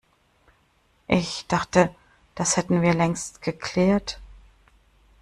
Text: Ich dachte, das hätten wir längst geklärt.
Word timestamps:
Ich 1.07 1.45
dachte, 1.47 1.93
das 2.33 2.57
hätten 2.57 2.81
wir 2.81 2.95
längst 2.95 3.43
geklärt. 3.43 4.19